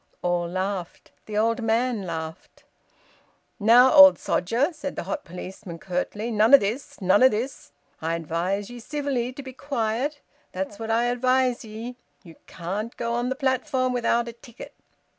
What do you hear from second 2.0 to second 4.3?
laughed. "Now, old